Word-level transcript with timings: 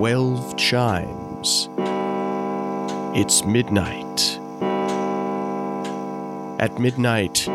12 0.00 0.56
chimes. 0.56 1.68
It's 3.14 3.44
midnight. 3.44 4.38
At 6.58 6.78
midnight, 6.80 7.46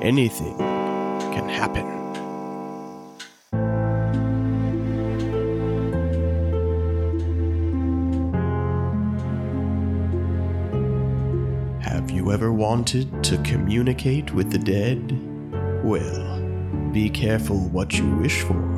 anything 0.00 0.56
can 0.56 1.46
happen. 1.50 1.84
Have 11.82 12.10
you 12.10 12.32
ever 12.32 12.54
wanted 12.54 13.22
to 13.24 13.36
communicate 13.42 14.32
with 14.32 14.50
the 14.50 14.58
dead? 14.58 15.12
Well, 15.84 16.40
be 16.90 17.10
careful 17.10 17.68
what 17.68 17.98
you 17.98 18.08
wish 18.16 18.40
for. 18.40 18.71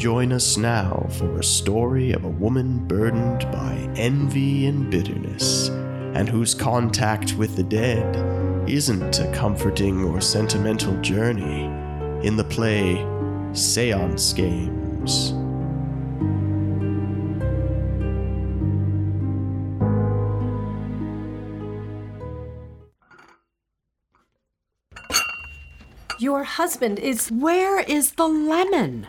Join 0.00 0.32
us 0.32 0.56
now 0.56 1.06
for 1.18 1.38
a 1.38 1.44
story 1.44 2.12
of 2.12 2.24
a 2.24 2.28
woman 2.28 2.78
burdened 2.88 3.40
by 3.52 3.74
envy 3.96 4.64
and 4.64 4.90
bitterness, 4.90 5.68
and 6.14 6.26
whose 6.26 6.54
contact 6.54 7.34
with 7.34 7.54
the 7.54 7.62
dead 7.62 8.16
isn't 8.66 9.18
a 9.18 9.30
comforting 9.34 10.02
or 10.02 10.22
sentimental 10.22 10.98
journey 11.02 11.64
in 12.26 12.34
the 12.34 12.44
play 12.44 13.04
Seance 13.52 14.32
Games. 14.32 15.34
Your 26.18 26.44
husband 26.44 26.98
is. 26.98 27.30
Where 27.30 27.80
is 27.80 28.12
the 28.12 28.26
lemon? 28.26 29.06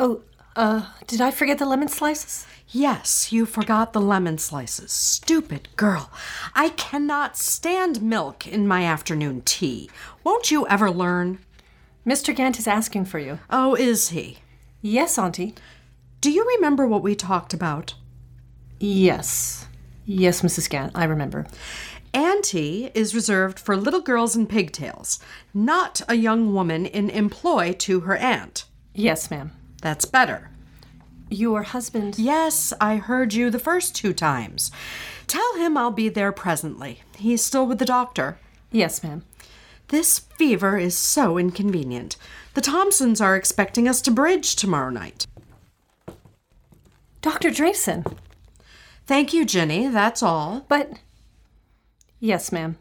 Oh, 0.00 0.22
uh, 0.56 0.86
did 1.06 1.20
I 1.20 1.30
forget 1.30 1.58
the 1.58 1.66
lemon 1.66 1.88
slices? 1.88 2.46
Yes, 2.68 3.32
you 3.32 3.44
forgot 3.44 3.92
the 3.92 4.00
lemon 4.00 4.38
slices. 4.38 4.92
Stupid 4.92 5.68
girl. 5.76 6.10
I 6.54 6.70
cannot 6.70 7.36
stand 7.36 8.02
milk 8.02 8.46
in 8.46 8.66
my 8.66 8.84
afternoon 8.84 9.42
tea. 9.42 9.90
Won't 10.24 10.50
you 10.50 10.66
ever 10.68 10.90
learn? 10.90 11.38
Mr. 12.06 12.34
Gant 12.34 12.58
is 12.58 12.66
asking 12.66 13.04
for 13.04 13.18
you. 13.18 13.38
Oh, 13.50 13.74
is 13.74 14.08
he? 14.08 14.38
Yes, 14.80 15.18
Auntie. 15.18 15.54
Do 16.20 16.30
you 16.30 16.46
remember 16.56 16.86
what 16.86 17.02
we 17.02 17.14
talked 17.14 17.52
about? 17.52 17.94
Yes. 18.80 19.66
Yes, 20.04 20.42
Mrs. 20.42 20.68
Gant, 20.68 20.92
I 20.94 21.04
remember. 21.04 21.46
Auntie 22.14 22.90
is 22.94 23.14
reserved 23.14 23.58
for 23.58 23.76
little 23.76 24.00
girls 24.00 24.36
in 24.36 24.46
pigtails, 24.46 25.18
not 25.54 26.02
a 26.08 26.14
young 26.14 26.52
woman 26.52 26.86
in 26.86 27.08
employ 27.08 27.72
to 27.74 28.00
her 28.00 28.16
aunt. 28.16 28.64
Yes, 28.94 29.30
ma'am. 29.30 29.52
That's 29.82 30.06
better. 30.06 30.48
Your 31.28 31.64
husband. 31.64 32.18
Yes, 32.18 32.72
I 32.80 32.96
heard 32.96 33.34
you 33.34 33.50
the 33.50 33.58
first 33.58 33.94
two 33.94 34.14
times. 34.14 34.70
Tell 35.26 35.56
him 35.56 35.76
I'll 35.76 35.90
be 35.90 36.08
there 36.08 36.32
presently. 36.32 37.02
He's 37.16 37.44
still 37.44 37.66
with 37.66 37.78
the 37.78 37.84
doctor. 37.84 38.38
Yes, 38.70 39.02
ma'am. 39.02 39.24
This 39.88 40.18
fever 40.18 40.78
is 40.78 40.96
so 40.96 41.36
inconvenient. 41.36 42.16
The 42.54 42.60
Thompsons 42.60 43.20
are 43.20 43.36
expecting 43.36 43.88
us 43.88 44.00
to 44.02 44.10
bridge 44.10 44.56
tomorrow 44.56 44.90
night. 44.90 45.26
Dr. 47.20 47.50
Drayson. 47.50 48.16
Thank 49.06 49.32
you, 49.32 49.44
Jenny. 49.44 49.88
That's 49.88 50.22
all. 50.22 50.64
But. 50.68 50.92
Yes, 52.20 52.52
ma'am. 52.52 52.78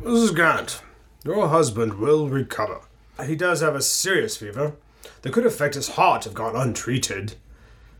Mrs. 0.00 0.34
Grant, 0.34 0.82
your 1.24 1.48
husband 1.48 1.94
will 1.94 2.28
recover. 2.28 2.80
He 3.24 3.34
does 3.34 3.60
have 3.60 3.74
a 3.74 3.82
serious 3.82 4.36
fever 4.36 4.76
that 5.22 5.32
could 5.32 5.46
affect 5.46 5.74
his 5.74 5.90
heart 5.90 6.26
if 6.26 6.34
gone 6.34 6.56
untreated. 6.56 7.34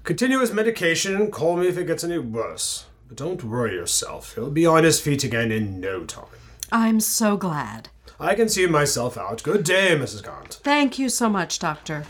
Continue 0.04 0.40
his 0.40 0.52
medication 0.52 1.16
and 1.16 1.32
call 1.32 1.56
me 1.56 1.66
if 1.66 1.76
it 1.76 1.86
gets 1.86 2.04
any 2.04 2.18
worse. 2.18 2.86
But 3.08 3.16
don't 3.16 3.42
worry 3.44 3.74
yourself. 3.74 4.34
He'll 4.34 4.50
be 4.50 4.66
on 4.66 4.84
his 4.84 5.00
feet 5.00 5.24
again 5.24 5.50
in 5.50 5.80
no 5.80 6.04
time. 6.04 6.26
I'm 6.70 7.00
so 7.00 7.36
glad. 7.36 7.88
I 8.18 8.34
can 8.34 8.48
see 8.48 8.66
myself 8.66 9.18
out. 9.18 9.42
Good 9.42 9.64
day, 9.64 9.96
Mrs. 9.96 10.22
Grant. 10.22 10.60
Thank 10.62 10.98
you 10.98 11.08
so 11.08 11.28
much, 11.28 11.58
Doctor. 11.58 12.04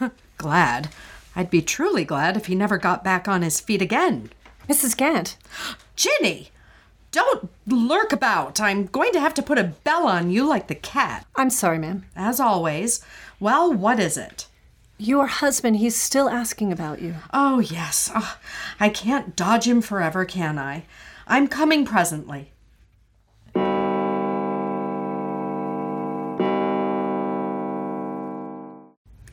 glad. 0.38 0.88
I'd 1.36 1.50
be 1.50 1.62
truly 1.62 2.04
glad 2.04 2.36
if 2.36 2.46
he 2.46 2.54
never 2.54 2.78
got 2.78 3.04
back 3.04 3.28
on 3.28 3.42
his 3.42 3.60
feet 3.60 3.80
again. 3.80 4.30
Mrs. 4.68 4.96
Gant. 4.96 5.36
Ginny! 5.96 6.50
Don't 7.10 7.48
lurk 7.66 8.12
about. 8.12 8.60
I'm 8.60 8.86
going 8.86 9.12
to 9.12 9.20
have 9.20 9.34
to 9.34 9.42
put 9.42 9.58
a 9.58 9.64
bell 9.64 10.06
on 10.06 10.30
you 10.30 10.46
like 10.46 10.68
the 10.68 10.74
cat. 10.74 11.26
I'm 11.36 11.50
sorry, 11.50 11.78
ma'am. 11.78 12.04
As 12.14 12.38
always. 12.38 13.00
Well, 13.40 13.72
what 13.72 13.98
is 13.98 14.16
it? 14.18 14.46
Your 14.98 15.26
husband, 15.26 15.76
he's 15.76 15.96
still 15.96 16.28
asking 16.28 16.72
about 16.72 17.00
you. 17.00 17.14
Oh, 17.32 17.60
yes. 17.60 18.10
Oh, 18.14 18.36
I 18.78 18.88
can't 18.88 19.36
dodge 19.36 19.66
him 19.66 19.80
forever, 19.80 20.24
can 20.24 20.58
I? 20.58 20.84
I'm 21.26 21.46
coming 21.46 21.84
presently. 21.86 22.52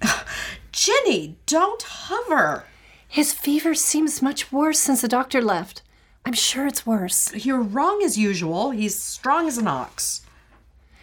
Ah, 0.02 0.26
Ginny, 0.72 1.38
don't 1.46 1.82
hover. 1.82 2.66
His 3.08 3.34
fever 3.34 3.74
seems 3.74 4.22
much 4.22 4.52
worse 4.52 4.80
since 4.80 5.02
the 5.02 5.08
doctor 5.08 5.42
left. 5.42 5.82
I'm 6.26 6.34
sure 6.34 6.66
it's 6.66 6.88
worse. 6.88 7.34
You're 7.36 7.62
wrong 7.62 8.02
as 8.04 8.18
usual. 8.18 8.72
He's 8.72 9.00
strong 9.00 9.48
as 9.48 9.60
an 9.60 9.68
ox. 9.68 10.22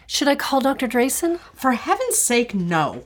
Should 0.05 0.27
I 0.27 0.35
call 0.35 0.59
Dr. 0.59 0.87
Drayson? 0.87 1.39
For 1.53 1.71
heaven's 1.71 2.17
sake, 2.17 2.53
no. 2.53 3.05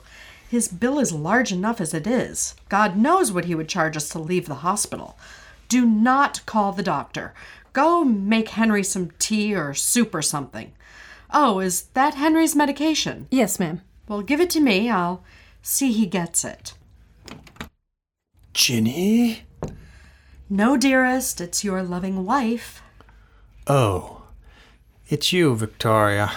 His 0.49 0.67
bill 0.67 0.97
is 0.97 1.13
large 1.13 1.51
enough 1.51 1.79
as 1.79 1.93
it 1.93 2.07
is. 2.07 2.55
God 2.69 2.97
knows 2.97 3.31
what 3.31 3.45
he 3.45 3.53
would 3.53 3.69
charge 3.69 3.95
us 3.95 4.09
to 4.09 4.19
leave 4.19 4.47
the 4.47 4.55
hospital. 4.55 5.17
Do 5.69 5.85
not 5.85 6.45
call 6.45 6.71
the 6.71 6.81
doctor. 6.81 7.33
Go 7.71 8.03
make 8.03 8.49
Henry 8.49 8.83
some 8.83 9.11
tea 9.19 9.53
or 9.53 9.75
soup 9.75 10.15
or 10.15 10.23
something. 10.23 10.73
Oh, 11.31 11.59
is 11.59 11.83
that 11.93 12.15
Henry's 12.15 12.55
medication? 12.55 13.27
Yes, 13.29 13.59
ma'am. 13.59 13.81
Well, 14.07 14.21
give 14.21 14.41
it 14.41 14.49
to 14.51 14.59
me. 14.59 14.89
I'll 14.89 15.23
see 15.61 15.91
he 15.91 16.07
gets 16.07 16.43
it. 16.43 16.73
Ginny? 18.53 19.43
No, 20.49 20.77
dearest, 20.77 21.41
it's 21.41 21.63
your 21.63 21.83
loving 21.83 22.25
wife. 22.25 22.81
Oh, 23.67 24.23
it's 25.09 25.33
you, 25.33 25.55
Victoria. 25.55 26.31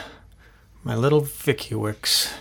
My 0.82 0.97
little 0.97 1.21
Vicky 1.21 1.76
Wicks. 1.76 2.34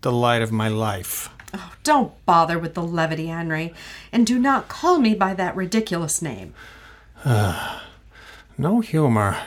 The 0.00 0.12
light 0.12 0.40
of 0.40 0.50
my 0.50 0.68
life. 0.68 1.28
Oh, 1.52 1.72
don't 1.84 2.24
bother 2.24 2.58
with 2.58 2.72
the 2.72 2.82
levity, 2.82 3.26
Henry, 3.26 3.74
and 4.10 4.26
do 4.26 4.38
not 4.38 4.68
call 4.68 4.98
me 4.98 5.14
by 5.14 5.34
that 5.34 5.54
ridiculous 5.54 6.22
name. 6.22 6.54
no 7.26 8.80
humor. 8.80 9.38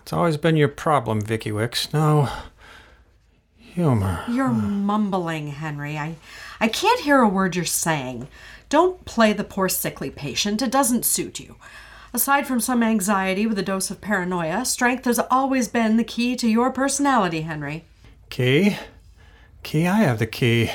It's 0.00 0.14
always 0.14 0.38
been 0.38 0.56
your 0.56 0.68
problem, 0.68 1.20
Vicky 1.20 1.52
Wicks. 1.52 1.92
No 1.92 2.30
humor. 3.58 4.24
You're 4.28 4.48
mumbling, 4.48 5.48
Henry. 5.48 5.98
I, 5.98 6.16
I 6.58 6.68
can't 6.68 7.00
hear 7.00 7.20
a 7.20 7.28
word 7.28 7.54
you're 7.54 7.66
saying. 7.66 8.28
Don't 8.68 9.04
play 9.04 9.32
the 9.32 9.44
poor 9.44 9.68
sickly 9.68 10.10
patient. 10.10 10.60
It 10.62 10.72
doesn't 10.72 11.04
suit 11.04 11.38
you. 11.38 11.56
Aside 12.12 12.46
from 12.46 12.60
some 12.60 12.82
anxiety 12.82 13.46
with 13.46 13.58
a 13.58 13.62
dose 13.62 13.90
of 13.90 14.00
paranoia, 14.00 14.64
strength 14.64 15.04
has 15.04 15.18
always 15.30 15.68
been 15.68 15.96
the 15.96 16.04
key 16.04 16.34
to 16.36 16.48
your 16.48 16.72
personality, 16.72 17.42
Henry. 17.42 17.84
Key? 18.30 18.76
Key? 19.62 19.86
I 19.86 19.96
have 19.98 20.18
the 20.18 20.26
key. 20.26 20.70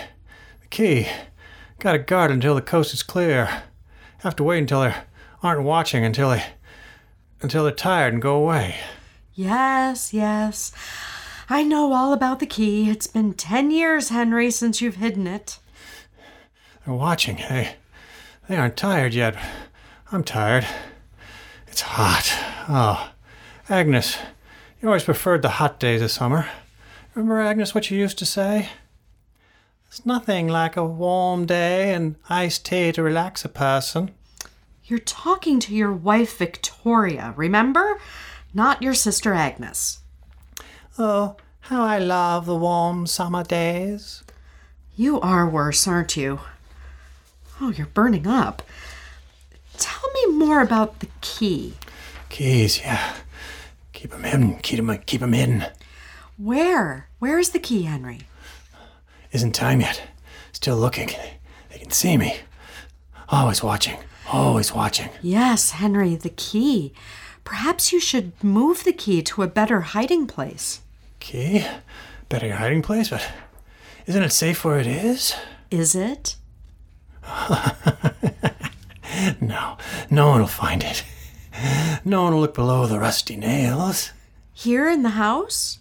The 0.62 0.68
key. 0.69 1.07
Gotta 1.79 2.00
guard 2.00 2.31
until 2.31 2.56
the 2.56 2.62
coast 2.62 2.94
is 2.94 3.03
clear. 3.03 3.63
Have 4.19 4.35
to 4.35 4.44
wait 4.44 4.59
until 4.59 4.81
they 4.81 4.93
aren't 5.41 5.64
watching 5.64 6.05
until 6.05 6.29
they 6.29 6.43
until 7.41 7.64
they're 7.64 7.73
tired 7.73 8.14
and 8.14 8.22
go 8.22 8.35
away. 8.35 8.76
Yes, 9.34 10.14
yes. 10.14 10.72
I 11.49 11.64
know 11.64 11.91
all 11.93 12.14
about 12.14 12.40
the 12.40 12.46
key. 12.46 12.90
It's 12.90 13.08
been 13.08 13.34
ten 13.34 13.72
years, 13.72 14.09
Henry, 14.09 14.52
since 14.52 14.79
you've 14.79 14.97
hidden 14.97 15.26
it. 15.26 15.58
They're 16.85 16.93
watching. 16.93 17.38
They 17.38 17.76
they 18.52 18.58
aren't 18.58 18.76
tired 18.76 19.14
yet. 19.14 19.36
I'm 20.12 20.26
tired. 20.26 20.68
It's 21.68 21.82
hot. 21.82 22.36
Oh, 22.68 23.12
Agnes, 23.70 24.18
you 24.82 24.90
always 24.90 25.06
preferred 25.06 25.42
the 25.42 25.52
hot 25.52 25.80
days 25.80 26.02
of 26.02 26.12
summer. 26.12 26.50
Remember, 27.16 27.40
Agnes, 27.40 27.74
what 27.74 27.90
you 27.90 27.98
used 27.98 28.20
to 28.20 28.26
say? 28.26 28.68
There's 29.86 30.06
nothing 30.06 30.50
like 30.50 30.76
a 30.76 30.84
warm 30.84 31.46
day 31.46 31.94
and 31.94 32.18
iced 32.30 32.66
tea 32.66 32.92
to 32.92 33.02
relax 33.02 33.46
a 33.46 33.50
person. 33.50 34.12
You're 34.84 35.00
talking 35.00 35.62
to 35.62 35.74
your 35.74 35.94
wife, 35.94 36.38
Victoria, 36.38 37.34
remember? 37.38 38.02
Not 38.53 38.82
your 38.82 38.94
sister 38.94 39.34
Agnes. 39.34 40.00
Oh, 40.98 41.38
how 41.62 41.84
I 41.84 42.00
love 42.00 42.46
the 42.46 42.58
warm 42.58 43.08
summer 43.08 43.46
days. 43.46 44.24
You 44.94 45.22
are 45.22 45.48
worse, 45.48 45.88
aren't 45.88 46.18
you? 46.18 46.42
Oh, 47.61 47.69
you're 47.69 47.87
burning 47.87 48.25
up. 48.25 48.63
Tell 49.78 50.09
me 50.13 50.34
more 50.37 50.61
about 50.61 50.99
the 50.99 51.08
key. 51.22 51.75
Keys, 52.29 52.79
yeah. 52.79 53.16
Keep 53.93 54.13
'em 54.13 54.25
in. 54.25 54.59
keep 54.59 55.19
them 55.22 55.34
in. 55.34 55.66
Where? 56.37 57.08
Where 57.19 57.37
is 57.37 57.52
the 57.52 57.59
key, 57.59 57.84
Henry? 57.84 58.22
Isn't 59.31 59.53
time 59.53 59.81
yet. 59.81 60.02
Still 60.52 60.75
looking. 60.78 61.09
They 61.69 61.78
can 61.78 61.91
see 61.91 62.17
me. 62.17 62.37
Always 63.29 63.61
watching. 63.64 63.97
Always 64.31 64.73
watching. 64.73 65.09
Yes, 65.22 65.72
Henry, 65.72 66.16
the 66.16 66.29
key. 66.31 66.93
Perhaps 67.43 67.93
you 67.93 67.99
should 67.99 68.31
move 68.43 68.84
the 68.84 68.93
key 68.93 69.22
to 69.23 69.43
a 69.43 69.47
better 69.47 69.81
hiding 69.81 70.25
place. 70.25 70.81
Key? 71.19 71.66
Better 72.29 72.55
hiding 72.55 72.81
place, 72.81 73.09
but 73.09 73.28
isn't 74.07 74.23
it 74.23 74.31
safe 74.31 74.64
where 74.66 74.79
it 74.79 74.87
is? 74.87 75.35
Is 75.69 75.96
it? 75.96 76.35
No, 79.39 79.78
no 80.09 80.29
one 80.29 80.39
will 80.39 80.47
find 80.47 80.83
it. 80.83 81.03
No 82.03 82.23
one 82.23 82.33
will 82.33 82.41
look 82.41 82.55
below 82.55 82.87
the 82.87 82.99
rusty 82.99 83.35
nails. 83.35 84.11
Here 84.53 84.89
in 84.89 85.03
the 85.03 85.11
house? 85.11 85.79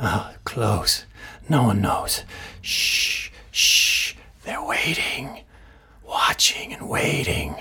Oh, 0.00 0.32
close. 0.44 1.04
No 1.48 1.64
one 1.64 1.80
knows. 1.80 2.22
Shh, 2.60 3.30
shh. 3.50 4.14
They're 4.44 4.64
waiting. 4.64 5.40
Watching 6.06 6.72
and 6.72 6.88
waiting. 6.88 7.56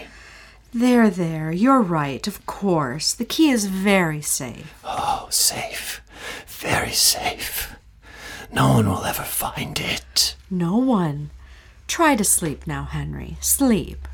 There, 0.73 1.09
there. 1.09 1.51
You're 1.51 1.81
right, 1.81 2.25
of 2.27 2.45
course. 2.45 3.13
The 3.13 3.25
key 3.25 3.49
is 3.49 3.65
very 3.65 4.21
safe. 4.21 4.73
Oh, 4.83 5.27
safe. 5.29 6.01
Very 6.45 6.91
safe. 6.91 7.75
No 8.53 8.73
one 8.73 8.87
will 8.87 9.05
ever 9.05 9.23
find 9.23 9.79
it. 9.79 10.35
No 10.49 10.77
one. 10.77 11.31
Try 11.91 12.15
to 12.15 12.23
sleep 12.23 12.65
now, 12.65 12.85
Henry. 12.85 13.35
Sleep. 13.41 14.07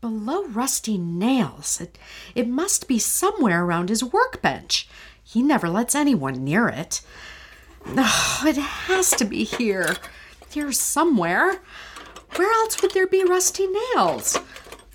Below 0.00 0.46
rusty 0.46 0.96
nails. 0.96 1.80
It, 1.80 1.98
it 2.36 2.46
must 2.46 2.86
be 2.86 3.00
somewhere 3.00 3.64
around 3.64 3.88
his 3.88 4.04
workbench. 4.04 4.88
He 5.24 5.42
never 5.42 5.68
lets 5.68 5.96
anyone 5.96 6.44
near 6.44 6.68
it. 6.68 7.00
Oh, 7.86 8.44
it 8.46 8.56
has 8.56 9.10
to 9.12 9.24
be 9.24 9.44
here. 9.44 9.96
Here 10.50 10.72
somewhere. 10.72 11.60
Where 12.36 12.52
else 12.52 12.80
would 12.82 12.92
there 12.92 13.06
be 13.06 13.24
rusty 13.24 13.66
nails? 13.66 14.38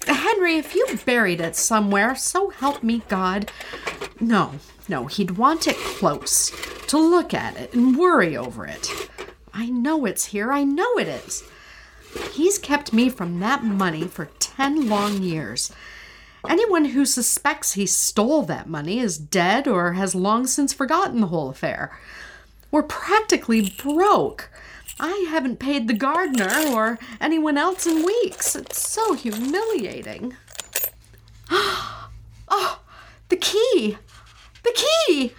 Henry, 0.06 0.56
if 0.56 0.76
you 0.76 0.86
buried 1.06 1.42
it 1.42 1.56
somewhere, 1.56 2.16
so 2.16 2.50
help 2.50 2.84
me 2.84 3.04
God. 3.08 3.52
No, 4.20 4.54
no, 4.88 5.06
he'd 5.06 5.32
want 5.32 5.68
it 5.68 5.78
close 5.78 6.52
to 6.88 6.98
look 6.98 7.34
at 7.34 7.58
it 7.58 7.74
and 7.74 7.98
worry 7.98 8.36
over 8.36 8.66
it. 8.66 9.10
I 9.54 9.68
know 9.70 10.06
it's 10.06 10.26
here. 10.26 10.52
I 10.52 10.64
know 10.64 10.98
it 10.98 11.08
is. 11.08 11.44
He's 12.34 12.58
kept 12.58 12.92
me 12.92 13.10
from 13.10 13.40
that 13.40 13.64
money 13.64 14.04
for 14.04 14.30
10 14.40 14.90
long 14.90 15.22
years. 15.22 15.72
Anyone 16.48 16.86
who 16.86 17.06
suspects 17.06 17.74
he 17.74 17.86
stole 17.86 18.44
that 18.44 18.70
money 18.70 19.00
is 19.00 19.18
dead 19.18 19.68
or 19.68 19.94
has 19.94 20.16
long 20.16 20.48
since 20.48 20.74
forgotten 20.74 21.22
the 21.22 21.28
whole 21.28 21.50
affair. 21.50 22.00
We're 22.72 22.84
practically 22.84 23.74
broke. 23.82 24.50
I 25.00 25.26
haven't 25.30 25.60
paid 25.60 25.88
the 25.88 25.94
gardener 25.94 26.52
or 26.68 27.00
anyone 27.22 27.58
else 27.58 27.88
in 27.88 28.04
weeks. 28.04 28.56
It's 28.56 28.90
so 28.90 29.14
humiliating. 29.14 30.36
Oh, 32.52 32.82
the 33.30 33.36
key! 33.38 34.00
The 34.64 34.74
key! 34.74 35.34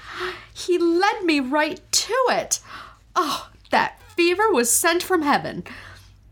He 0.55 0.79
led 0.79 1.25
me 1.25 1.41
right 1.41 1.81
to 1.91 2.15
it. 2.29 2.61
Oh, 3.17 3.51
that 3.71 4.01
fever 4.15 4.53
was 4.53 4.71
sent 4.71 5.03
from 5.03 5.23
heaven. 5.23 5.65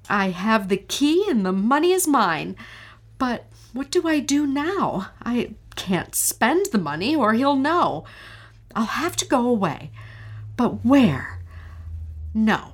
I 0.08 0.30
have 0.30 0.68
the 0.68 0.76
key 0.76 1.26
and 1.28 1.44
the 1.44 1.52
money 1.52 1.90
is 1.90 2.06
mine. 2.06 2.54
But 3.18 3.46
what 3.72 3.90
do 3.90 4.06
I 4.06 4.20
do 4.20 4.46
now? 4.46 5.10
I 5.22 5.54
can't 5.74 6.14
spend 6.14 6.66
the 6.66 6.78
money 6.78 7.16
or 7.16 7.32
he'll 7.32 7.56
know. 7.56 8.04
I'll 8.74 8.84
have 8.84 9.16
to 9.16 9.26
go 9.26 9.48
away. 9.48 9.90
But 10.58 10.84
where? 10.84 11.38
No. 12.34 12.72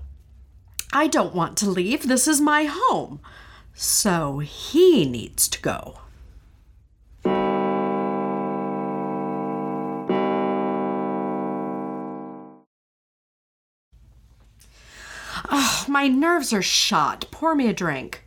I 0.90 1.06
don't 1.06 1.34
want 1.34 1.58
to 1.58 1.68
leave. 1.68 2.08
This 2.08 2.26
is 2.26 2.40
my 2.40 2.64
home. 2.64 3.20
So 3.74 4.38
he 4.38 5.04
needs 5.04 5.48
to 5.48 5.60
go. 5.60 5.98
Oh, 15.50 15.84
my 15.86 16.08
nerves 16.08 16.54
are 16.54 16.62
shot. 16.62 17.26
Pour 17.30 17.54
me 17.54 17.68
a 17.68 17.74
drink. 17.74 18.23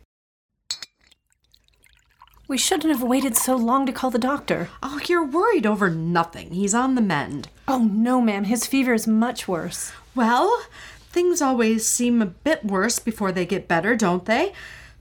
We 2.48 2.56
shouldn't 2.56 2.90
have 2.90 3.02
waited 3.02 3.36
so 3.36 3.56
long 3.56 3.84
to 3.84 3.92
call 3.92 4.10
the 4.10 4.18
doctor. 4.18 4.70
Oh, 4.82 4.98
you're 5.06 5.22
worried 5.22 5.66
over 5.66 5.90
nothing. 5.90 6.52
He's 6.52 6.72
on 6.72 6.94
the 6.94 7.02
mend. 7.02 7.50
Oh, 7.68 7.84
no, 7.84 8.22
ma'am. 8.22 8.44
His 8.44 8.64
fever 8.64 8.94
is 8.94 9.06
much 9.06 9.46
worse. 9.46 9.92
Well, 10.14 10.64
things 11.10 11.42
always 11.42 11.86
seem 11.86 12.22
a 12.22 12.26
bit 12.26 12.64
worse 12.64 12.98
before 12.98 13.32
they 13.32 13.44
get 13.44 13.68
better, 13.68 13.94
don't 13.94 14.24
they? 14.24 14.54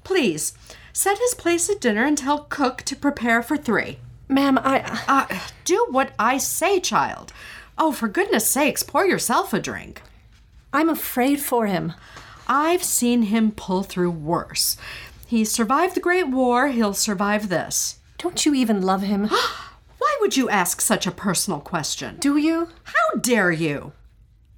Please, 0.04 0.58
set 0.92 1.20
his 1.20 1.34
place 1.36 1.70
at 1.70 1.80
dinner 1.80 2.04
and 2.04 2.18
tell 2.18 2.40
cook 2.50 2.82
to 2.84 2.98
prepare 2.98 3.42
for 3.42 3.56
three. 3.56 4.00
Ma'am, 4.28 4.60
I. 4.62 4.80
Uh, 5.08 5.40
do 5.64 5.88
what 5.90 6.12
I 6.20 6.38
say, 6.38 6.82
child. 6.82 7.32
Oh, 7.78 7.94
for 7.94 8.10
goodness 8.10 8.46
sakes, 8.46 8.84
pour 8.84 9.06
yourself 9.06 9.54
a 9.54 9.60
drink. 9.62 10.02
I'm 10.74 10.90
afraid 10.90 11.40
for 11.40 11.66
him. 11.68 11.94
I've 12.46 12.84
seen 12.84 13.24
him 13.24 13.52
pull 13.52 13.84
through 13.84 14.12
worse. 14.12 14.76
He 15.28 15.44
survived 15.46 15.94
the 15.96 16.00
Great 16.00 16.28
War, 16.30 16.70
he'll 16.70 16.94
survive 16.94 17.50
this. 17.50 18.00
Don't 18.18 18.46
you 18.46 18.54
even 18.56 18.82
love 18.82 19.02
him? 19.02 19.28
Why 19.98 20.18
would 20.22 20.38
you 20.38 20.50
ask 20.50 20.80
such 20.82 21.06
a 21.06 21.12
personal 21.12 21.60
question? 21.60 22.16
Do 22.20 22.38
you? 22.38 22.70
How 22.84 23.20
dare 23.20 23.52
you? 23.52 23.92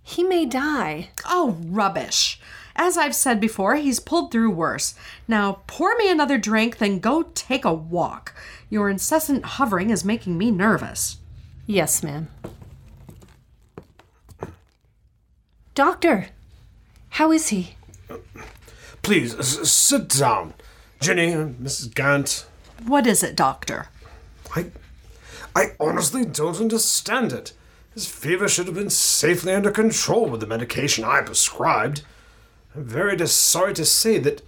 He 0.04 0.24
may 0.24 0.46
die. 0.46 1.10
Oh, 1.26 1.58
rubbish. 1.66 2.40
As 2.76 2.98
I've 2.98 3.16
said 3.16 3.40
before, 3.42 3.76
he's 3.76 4.00
pulled 4.00 4.32
through 4.32 4.52
worse. 4.52 4.96
Now, 5.28 5.62
pour 5.68 5.96
me 5.98 6.10
another 6.10 6.38
drink, 6.38 6.78
then 6.78 7.00
go 7.00 7.24
take 7.34 7.66
a 7.66 7.74
walk. 7.74 8.34
Your 8.70 8.90
incessant 8.90 9.44
hovering 9.44 9.90
is 9.90 10.06
making 10.06 10.38
me 10.38 10.52
nervous. 10.52 11.18
Yes, 11.66 12.02
ma'am. 12.04 12.28
Doctor, 15.76 16.28
how 17.10 17.32
is 17.32 17.50
he? 17.50 17.76
Please, 19.02 19.36
s- 19.36 19.70
sit 19.70 20.10
down. 20.10 20.54
Jenny, 21.00 21.32
Mrs. 21.32 21.94
Gant, 21.94 22.46
What 22.86 23.08
is 23.08 23.24
it, 23.24 23.36
Doctor? 23.36 23.88
I, 24.56 24.68
I 25.56 25.72
honestly 25.80 26.26
don't 26.26 26.60
understand 26.60 27.32
it. 27.32 27.54
His 27.94 28.06
fever 28.06 28.48
should 28.48 28.66
have 28.68 28.76
been 28.76 28.90
safely 28.90 29.54
under 29.54 29.72
control 29.72 30.30
with 30.30 30.42
the 30.42 30.48
medication 30.48 31.04
I 31.04 31.22
prescribed. 31.22 32.04
I'm 32.76 32.84
very 32.84 33.16
dis- 33.16 33.34
sorry 33.34 33.74
to 33.76 33.86
say 33.86 34.18
that, 34.20 34.42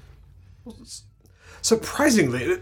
surprisingly, 1.61 2.59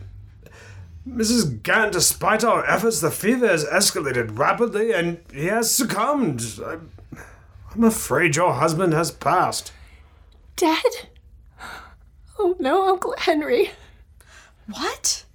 Mrs. 1.08 1.64
Gant, 1.64 1.94
despite 1.94 2.44
our 2.44 2.66
efforts, 2.66 3.02
the 3.02 3.12
fever 3.12 3.48
has 3.48 3.66
escalated 3.66 4.38
rapidly 4.38 4.94
and 4.94 5.20
he 5.34 5.46
has 5.48 5.74
succumbed. 5.74 6.44
I'm, 6.64 6.92
I'm 7.74 7.84
afraid 7.84 8.36
your 8.36 8.54
husband 8.54 8.94
has 8.94 9.12
passed. 9.12 9.72
Dead? 10.56 11.10
Oh 12.40 12.56
no, 12.58 12.88
Uncle 12.88 13.14
Henry. 13.18 13.72
What? 14.68 15.26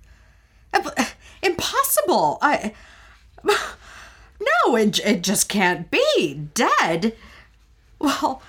Impossible. 1.42 2.38
I. 2.40 2.72
No, 3.44 4.76
it, 4.76 4.98
it 5.00 5.22
just 5.22 5.48
can't 5.48 5.90
be. 5.90 6.48
Dead? 6.54 7.14
Well, 7.98 8.42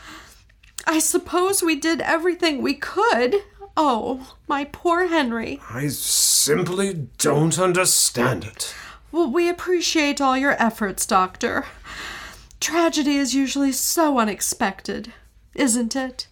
I 0.88 1.00
suppose 1.00 1.62
we 1.62 1.75
did 1.75 2.01
everything 2.01 2.62
we 2.62 2.74
could. 2.74 3.43
Oh, 3.77 4.33
my 4.47 4.63
poor 4.65 5.07
Henry. 5.07 5.59
I 5.69 5.88
simply 5.88 7.09
don't 7.17 7.59
understand 7.59 8.45
it. 8.45 8.74
Well, 9.12 9.29
we 9.29 9.50
appreciate 9.50 10.21
all 10.21 10.38
your 10.38 10.62
efforts, 10.62 11.05
Doctor. 11.05 11.65
Tragedy 12.59 13.17
is 13.17 13.35
usually 13.35 13.71
so 13.71 14.17
unexpected, 14.17 15.13
isn't 15.53 15.95
it? 15.95 16.27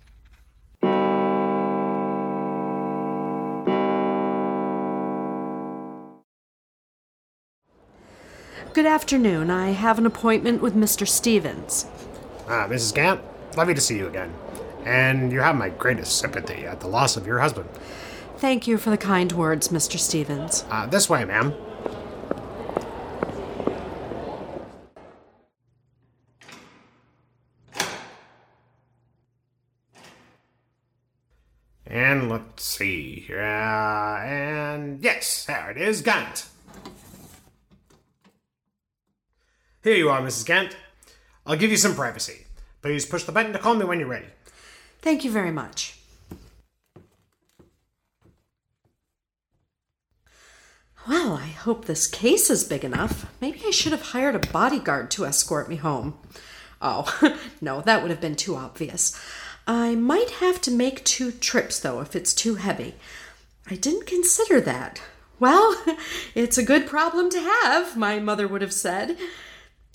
Good 8.73 8.87
afternoon. 8.87 9.51
I 9.51 9.69
have 9.69 9.99
an 9.99 10.07
appointment 10.07 10.59
with 10.59 10.73
Mr. 10.75 11.07
Stevens. 11.07 11.85
Ah, 12.47 12.65
Mrs. 12.67 12.95
Gant, 12.95 13.21
lovely 13.55 13.75
to 13.75 13.81
see 13.81 13.97
you 13.97 14.07
again. 14.07 14.33
And 14.83 15.31
you 15.31 15.41
have 15.41 15.55
my 15.55 15.69
greatest 15.69 16.17
sympathy 16.17 16.65
at 16.65 16.79
the 16.79 16.87
loss 16.87 17.15
of 17.15 17.27
your 17.27 17.37
husband. 17.37 17.69
Thank 18.37 18.65
you 18.65 18.79
for 18.79 18.89
the 18.89 18.97
kind 18.97 19.31
words, 19.31 19.67
Mr. 19.67 19.99
Stevens. 19.99 20.65
Uh, 20.71 20.87
this 20.87 21.07
way, 21.07 21.23
ma'am. 21.23 21.53
And 31.85 32.27
let's 32.27 32.63
see. 32.63 33.27
Uh, 33.29 33.35
and 33.35 35.03
yes, 35.03 35.45
there 35.45 35.69
it 35.69 35.77
is, 35.77 36.01
Gant. 36.01 36.47
Here 39.83 39.95
you 39.95 40.09
are, 40.09 40.21
Mrs. 40.21 40.45
Kent. 40.45 40.77
I'll 41.45 41.57
give 41.57 41.69
you 41.69 41.75
some 41.75 41.93
privacy. 41.93 42.45
Please 42.81 43.05
push 43.05 43.25
the 43.25 43.33
button 43.33 43.51
to 43.51 43.59
call 43.59 43.75
me 43.75 43.83
when 43.83 43.99
you're 43.99 44.07
ready. 44.07 44.27
Thank 45.01 45.25
you 45.25 45.31
very 45.31 45.51
much. 45.51 45.99
Well, 51.05 51.33
I 51.33 51.47
hope 51.47 51.83
this 51.83 52.07
case 52.07 52.49
is 52.49 52.63
big 52.63 52.85
enough. 52.85 53.29
Maybe 53.41 53.61
I 53.65 53.71
should 53.71 53.91
have 53.91 54.13
hired 54.13 54.35
a 54.35 54.51
bodyguard 54.51 55.11
to 55.11 55.25
escort 55.25 55.67
me 55.67 55.75
home. 55.75 56.17
Oh, 56.81 57.37
no, 57.61 57.81
that 57.81 58.01
would 58.01 58.11
have 58.11 58.21
been 58.21 58.37
too 58.37 58.55
obvious. 58.55 59.19
I 59.67 59.95
might 59.95 60.29
have 60.29 60.61
to 60.61 60.71
make 60.71 61.03
two 61.03 61.33
trips, 61.33 61.77
though, 61.77 61.99
if 61.99 62.15
it's 62.15 62.33
too 62.33 62.55
heavy. 62.55 62.95
I 63.69 63.75
didn't 63.75 64.07
consider 64.07 64.61
that. 64.61 65.01
Well, 65.41 65.75
it's 66.35 66.57
a 66.57 66.63
good 66.63 66.87
problem 66.87 67.29
to 67.31 67.39
have, 67.41 67.97
my 67.97 68.19
mother 68.19 68.47
would 68.47 68.61
have 68.61 68.71
said. 68.71 69.17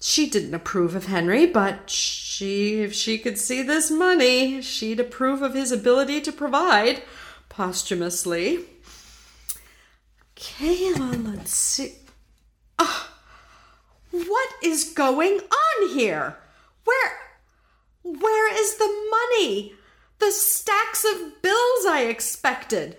She 0.01 0.31
didn't 0.31 0.55
approve 0.55 0.95
of 0.95 1.07
Henry, 1.07 1.47
but 1.47 1.91
she, 1.91 2.83
if 2.83 2.95
she 2.95 3.19
could 3.19 3.37
see 3.37 3.63
this 3.63 3.91
money, 3.91 4.63
she'd 4.63 5.01
approve 5.01 5.43
of 5.43 5.55
his 5.55 5.73
ability 5.73 6.21
to 6.21 6.33
provide 6.33 7.03
posthumously. 7.49 8.61
Okay, 10.37 10.95
let's 10.95 11.51
see. 11.51 11.95
Ah, 12.79 13.11
what 14.13 14.51
is 14.63 14.93
going 14.93 15.41
on 15.41 15.89
here? 15.89 16.37
Where, 16.85 17.13
where 18.05 18.55
is 18.55 18.77
the 18.77 19.11
money? 19.11 19.75
The 20.21 20.31
stacks 20.31 21.05
of 21.05 21.43
bills 21.43 21.87
I 21.89 22.07
expected. 22.09 22.97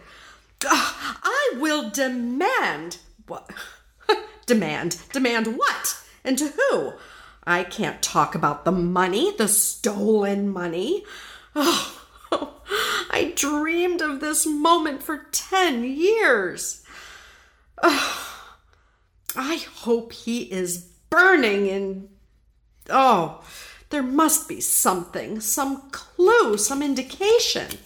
Ah, 0.66 1.20
I 1.24 1.54
will 1.60 1.90
demand 1.90 2.98
what? 3.26 3.50
demand, 4.46 4.98
demand 5.14 5.58
what? 5.58 5.99
And 6.30 6.38
to 6.38 6.50
who? 6.50 6.94
I 7.44 7.64
can't 7.64 8.04
talk 8.04 8.36
about 8.36 8.64
the 8.64 8.72
money, 8.72 9.34
the 9.36 9.48
stolen 9.48 10.48
money. 10.48 11.04
Oh, 11.56 11.98
I 13.10 13.34
dreamed 13.36 14.04
of 14.04 14.20
this 14.20 14.46
moment 14.46 15.02
for 15.02 15.26
10 15.32 15.84
years. 15.86 16.84
Oh, 17.82 18.52
I 19.36 19.56
hope 19.56 20.14
he 20.14 20.44
is 20.52 20.92
burning 21.10 21.66
in. 21.66 22.10
Oh, 22.92 23.44
there 23.90 24.04
must 24.04 24.48
be 24.48 24.62
something, 24.62 25.40
some 25.40 25.90
clue, 25.90 26.60
some 26.60 26.84
indication. 26.84 27.80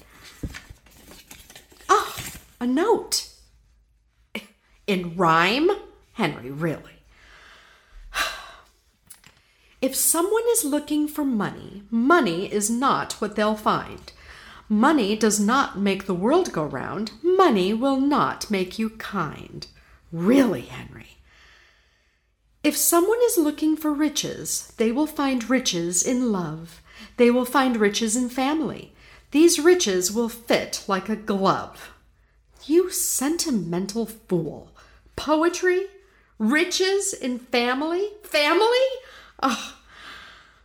Oh, 1.88 2.18
a 2.60 2.68
note. 2.68 3.30
In 4.86 5.16
rhyme? 5.16 5.72
Henry, 6.12 6.52
really. 6.52 6.93
If 9.84 9.98
someone 9.98 10.46
is 10.52 10.64
looking 10.64 11.10
for 11.10 11.26
money, 11.26 11.84
money 11.92 12.46
is 12.50 12.70
not 12.70 13.20
what 13.20 13.36
they'll 13.36 13.58
find. 13.58 14.14
Money 14.70 15.18
does 15.18 15.42
not 15.42 15.78
make 15.78 16.06
the 16.06 16.14
world 16.14 16.54
go 16.54 16.64
round. 16.64 17.12
Money 17.22 17.74
will 17.74 18.00
not 18.00 18.50
make 18.50 18.80
you 18.80 18.92
kind. 18.92 19.68
Really, 20.10 20.62
Henry. 20.62 21.18
If 22.64 22.78
someone 22.78 23.20
is 23.26 23.38
looking 23.38 23.76
for 23.76 23.92
riches, 23.92 24.72
they 24.78 24.90
will 24.90 25.06
find 25.06 25.50
riches 25.50 26.02
in 26.02 26.32
love. 26.32 26.82
They 27.18 27.30
will 27.30 27.44
find 27.44 27.76
riches 27.76 28.16
in 28.16 28.30
family. 28.30 28.94
These 29.32 29.60
riches 29.60 30.14
will 30.14 30.30
fit 30.30 30.86
like 30.88 31.10
a 31.10 31.18
glove. 31.18 31.92
You 32.66 32.90
sentimental 32.90 34.06
fool. 34.06 34.72
Poetry? 35.18 35.88
Riches 36.40 37.14
in 37.14 37.38
family? 37.38 38.12
Family? 38.24 38.88
Oh. 39.42 39.78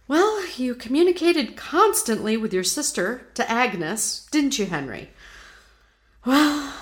Well, 0.08 0.46
you 0.56 0.74
communicated 0.74 1.56
constantly 1.56 2.36
with 2.36 2.52
your 2.54 2.64
sister, 2.64 3.26
to 3.34 3.50
Agnes, 3.50 4.26
didn't 4.30 4.58
you, 4.58 4.66
Henry? 4.66 5.10
Well, 6.24 6.72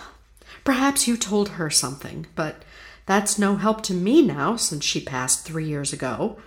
perhaps 0.64 1.08
you 1.08 1.16
told 1.16 1.50
her 1.50 1.68
something, 1.68 2.26
but 2.36 2.64
that's 3.04 3.38
no 3.38 3.56
help 3.56 3.82
to 3.84 3.94
me 3.94 4.22
now 4.22 4.56
since 4.56 4.84
she 4.84 5.00
passed 5.00 5.44
three 5.44 5.66
years 5.66 5.92
ago. 5.92 6.38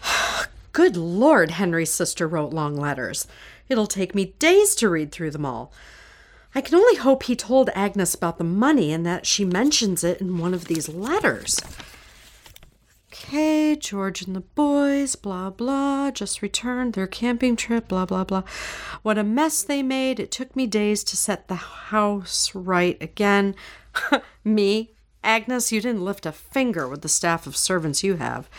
Good 0.72 0.96
Lord, 0.96 1.50
Henry's 1.52 1.90
sister 1.90 2.26
wrote 2.28 2.52
long 2.52 2.76
letters. 2.76 3.26
It'll 3.72 3.86
take 3.86 4.14
me 4.14 4.34
days 4.38 4.74
to 4.76 4.88
read 4.90 5.10
through 5.10 5.30
them 5.30 5.46
all. 5.46 5.72
I 6.54 6.60
can 6.60 6.74
only 6.74 6.96
hope 6.96 7.22
he 7.22 7.34
told 7.34 7.70
Agnes 7.74 8.14
about 8.14 8.36
the 8.36 8.44
money 8.44 8.92
and 8.92 9.06
that 9.06 9.24
she 9.24 9.46
mentions 9.46 10.04
it 10.04 10.20
in 10.20 10.36
one 10.36 10.52
of 10.52 10.66
these 10.66 10.90
letters. 10.90 11.58
Okay, 13.08 13.74
George 13.76 14.20
and 14.20 14.36
the 14.36 14.40
boys, 14.40 15.16
blah, 15.16 15.48
blah, 15.48 16.10
just 16.10 16.42
returned 16.42 16.92
their 16.92 17.06
camping 17.06 17.56
trip, 17.56 17.88
blah, 17.88 18.04
blah, 18.04 18.24
blah. 18.24 18.42
What 19.02 19.16
a 19.16 19.24
mess 19.24 19.62
they 19.62 19.82
made. 19.82 20.20
It 20.20 20.30
took 20.30 20.54
me 20.54 20.66
days 20.66 21.02
to 21.04 21.16
set 21.16 21.48
the 21.48 21.54
house 21.54 22.54
right 22.54 23.02
again. 23.02 23.54
me? 24.44 24.92
Agnes, 25.24 25.72
you 25.72 25.80
didn't 25.80 26.04
lift 26.04 26.26
a 26.26 26.32
finger 26.32 26.86
with 26.86 27.00
the 27.00 27.08
staff 27.08 27.46
of 27.46 27.56
servants 27.56 28.04
you 28.04 28.16
have. 28.16 28.50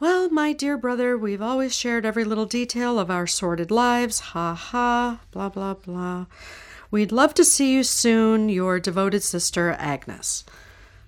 Well, 0.00 0.28
my 0.28 0.52
dear 0.52 0.76
brother, 0.76 1.16
we've 1.16 1.40
always 1.40 1.72
shared 1.72 2.04
every 2.04 2.24
little 2.24 2.46
detail 2.46 2.98
of 2.98 3.12
our 3.12 3.28
sordid 3.28 3.70
lives. 3.70 4.18
Ha 4.18 4.52
ha, 4.52 5.20
blah, 5.30 5.48
blah, 5.48 5.74
blah. 5.74 6.26
We'd 6.90 7.12
love 7.12 7.32
to 7.34 7.44
see 7.44 7.72
you 7.72 7.84
soon, 7.84 8.48
your 8.48 8.80
devoted 8.80 9.22
sister, 9.22 9.70
Agnes. 9.78 10.44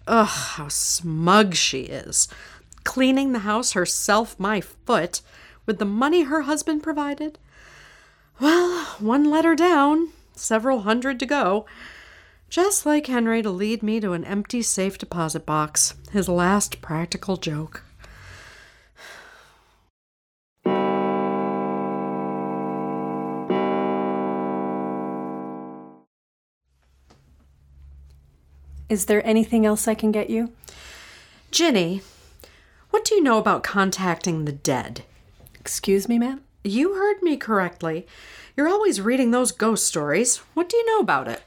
Ugh, 0.07 0.29
how 0.29 0.69
smug 0.69 1.57
she 1.57 1.83
is. 1.83 2.29
Cleaning 2.85 3.33
the 3.33 3.41
house 3.41 3.73
herself, 3.73 4.39
my 4.39 4.61
foot, 4.61 5.21
with 5.67 5.81
the 5.81 5.85
money 5.85 6.23
her 6.23 6.43
husband 6.43 6.85
provided. 6.85 7.41
Well, 8.41 8.85
one 9.01 9.25
letter 9.25 9.57
down, 9.57 10.11
several 10.37 10.83
hundred 10.83 11.19
to 11.19 11.27
go. 11.27 11.67
Just 12.49 12.87
like 12.87 13.09
Henry 13.09 13.43
to 13.43 13.51
lead 13.51 13.83
me 13.83 13.99
to 13.99 14.13
an 14.13 14.25
empty 14.25 14.63
safe 14.63 14.97
deposit 14.97 15.45
box, 15.45 15.95
his 16.13 16.29
last 16.29 16.81
practical 16.81 17.37
joke. 17.37 17.83
Is 28.89 29.07
there 29.07 29.27
anything 29.27 29.67
else 29.67 29.89
I 29.89 29.95
can 29.95 30.13
get 30.13 30.31
you? 30.31 30.53
Ginny, 31.51 32.03
what 32.91 33.05
do 33.05 33.15
you 33.15 33.23
know 33.23 33.39
about 33.39 33.63
contacting 33.63 34.45
the 34.45 34.53
dead? 34.53 35.03
Excuse 35.59 36.09
me, 36.09 36.19
ma'am? 36.19 36.43
You 36.63 36.95
heard 36.95 37.23
me 37.23 37.37
correctly. 37.37 38.07
You're 38.57 38.69
always 38.69 39.01
reading 39.01 39.31
those 39.31 39.53
ghost 39.53 39.87
stories. 39.87 40.39
What 40.55 40.69
do 40.69 40.77
you 40.77 40.87
know 40.87 41.01
about 41.01 41.29
it? 41.29 41.43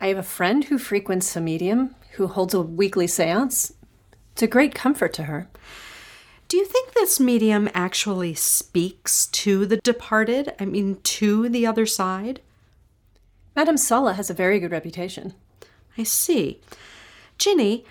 I 0.00 0.08
have 0.08 0.18
a 0.18 0.22
friend 0.22 0.64
who 0.64 0.78
frequents 0.78 1.34
a 1.36 1.40
medium 1.40 1.94
who 2.12 2.26
holds 2.28 2.54
a 2.54 2.60
weekly 2.60 3.06
seance. 3.06 3.72
It's 4.32 4.42
a 4.42 4.46
great 4.46 4.74
comfort 4.74 5.12
to 5.14 5.24
her. 5.24 5.48
Do 6.48 6.56
you 6.56 6.64
think 6.64 6.92
this 6.92 7.18
medium 7.18 7.68
actually 7.74 8.34
speaks 8.34 9.26
to 9.28 9.66
the 9.66 9.78
departed? 9.78 10.54
I 10.60 10.66
mean, 10.66 10.98
to 11.02 11.48
the 11.48 11.66
other 11.66 11.86
side? 11.86 12.40
Madame 13.56 13.76
Sala 13.76 14.14
has 14.14 14.30
a 14.30 14.34
very 14.34 14.60
good 14.60 14.70
reputation. 14.70 15.34
I 15.98 16.04
see. 16.04 16.60
Ginny, 17.38 17.84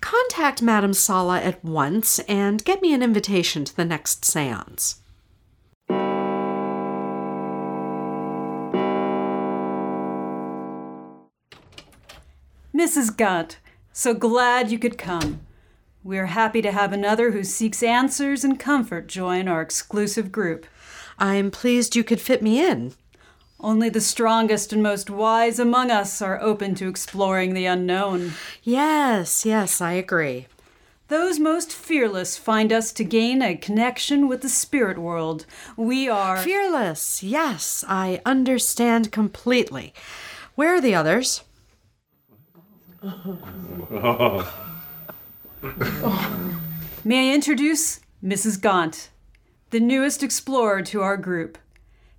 contact 0.00 0.60
Madame 0.62 0.92
Sala 0.92 1.40
at 1.40 1.64
once 1.64 2.18
and 2.20 2.64
get 2.64 2.82
me 2.82 2.92
an 2.92 3.02
invitation 3.02 3.64
to 3.64 3.74
the 3.74 3.84
next 3.84 4.24
seance. 4.24 5.00
Mrs. 12.76 13.16
Gunt, 13.16 13.56
so 13.92 14.12
glad 14.12 14.70
you 14.70 14.78
could 14.78 14.98
come. 14.98 15.40
We're 16.04 16.26
happy 16.26 16.60
to 16.60 16.70
have 16.70 16.92
another 16.92 17.30
who 17.30 17.42
seeks 17.42 17.82
answers 17.82 18.44
and 18.44 18.60
comfort 18.60 19.06
join 19.08 19.48
our 19.48 19.62
exclusive 19.62 20.30
group. 20.30 20.66
I'm 21.18 21.50
pleased 21.50 21.96
you 21.96 22.04
could 22.04 22.20
fit 22.20 22.42
me 22.42 22.64
in. 22.64 22.92
Only 23.66 23.88
the 23.88 24.00
strongest 24.00 24.72
and 24.72 24.80
most 24.80 25.10
wise 25.10 25.58
among 25.58 25.90
us 25.90 26.22
are 26.22 26.40
open 26.40 26.76
to 26.76 26.86
exploring 26.86 27.52
the 27.52 27.66
unknown. 27.66 28.34
Yes, 28.62 29.44
yes, 29.44 29.80
I 29.80 29.94
agree. 29.94 30.46
Those 31.08 31.40
most 31.40 31.72
fearless 31.72 32.36
find 32.36 32.72
us 32.72 32.92
to 32.92 33.02
gain 33.02 33.42
a 33.42 33.56
connection 33.56 34.28
with 34.28 34.42
the 34.42 34.48
spirit 34.48 34.98
world. 34.98 35.46
We 35.76 36.08
are. 36.08 36.36
Fearless, 36.36 37.24
yes, 37.24 37.84
I 37.88 38.20
understand 38.24 39.10
completely. 39.10 39.92
Where 40.54 40.76
are 40.76 40.80
the 40.80 40.94
others? 40.94 41.42
May 47.04 47.32
I 47.32 47.34
introduce 47.34 47.98
Mrs. 48.22 48.60
Gaunt, 48.62 49.10
the 49.70 49.80
newest 49.80 50.22
explorer 50.22 50.82
to 50.82 51.02
our 51.02 51.16
group. 51.16 51.58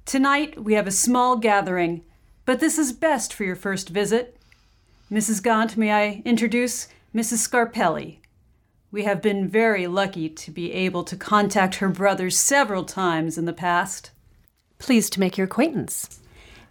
Tonight 0.07 0.63
we 0.63 0.75
have 0.75 0.87
a 0.87 0.91
small 0.91 1.35
gathering, 1.35 2.01
but 2.45 2.61
this 2.61 2.77
is 2.77 2.93
best 2.93 3.33
for 3.33 3.43
your 3.43 3.57
first 3.57 3.89
visit. 3.89 4.37
Mrs. 5.11 5.43
Gaunt, 5.43 5.75
may 5.75 5.91
I 5.91 6.21
introduce 6.23 6.87
Mrs. 7.13 7.45
Scarpelli? 7.45 8.19
We 8.89 9.03
have 9.03 9.21
been 9.21 9.49
very 9.49 9.85
lucky 9.85 10.29
to 10.29 10.49
be 10.49 10.71
able 10.71 11.03
to 11.03 11.17
contact 11.17 11.75
her 11.75 11.89
brother 11.89 12.29
several 12.29 12.85
times 12.85 13.37
in 13.37 13.43
the 13.43 13.51
past. 13.51 14.11
Pleased 14.79 15.11
to 15.11 15.19
make 15.19 15.37
your 15.37 15.43
acquaintance. 15.43 16.21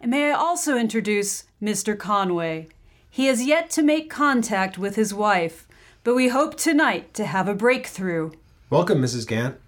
And 0.00 0.10
may 0.10 0.30
I 0.30 0.34
also 0.34 0.78
introduce 0.78 1.44
Mr. 1.62 1.96
Conway? 1.98 2.68
He 3.10 3.26
has 3.26 3.44
yet 3.44 3.68
to 3.72 3.82
make 3.82 4.08
contact 4.08 4.78
with 4.78 4.96
his 4.96 5.12
wife, 5.12 5.68
but 6.04 6.14
we 6.14 6.28
hope 6.28 6.56
tonight 6.56 7.12
to 7.12 7.26
have 7.26 7.48
a 7.48 7.54
breakthrough. 7.54 8.30
Welcome, 8.70 9.02
Mrs. 9.02 9.26
Gant. 9.26 9.60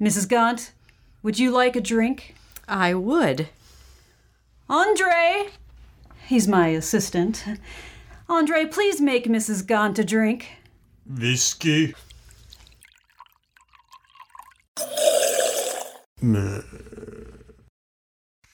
Mrs. 0.00 0.28
Gaunt, 0.28 0.72
would 1.22 1.38
you 1.38 1.50
like 1.50 1.76
a 1.76 1.80
drink? 1.80 2.34
I 2.66 2.94
would. 2.94 3.48
Andre! 4.68 5.48
He's 6.26 6.46
my 6.46 6.68
assistant. 6.68 7.44
Andre, 8.28 8.66
please 8.66 9.00
make 9.00 9.24
Mrs. 9.24 9.66
Gaunt 9.66 9.98
a 9.98 10.04
drink. 10.04 10.50
Whiskey. 11.06 11.94